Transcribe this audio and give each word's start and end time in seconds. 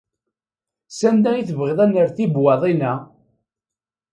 Sanda 0.97 1.31
i 1.37 1.43
tebɣiḍ 1.47 1.79
ad 1.83 1.89
nerr 1.91 2.09
tibwaḍin-a? 2.15 2.93